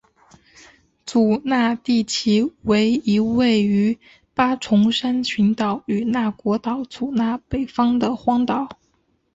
[1.05, 3.99] 祖纳地崎为一位于
[4.33, 8.79] 八重山群岛与那国岛祖纳北方的荒岛。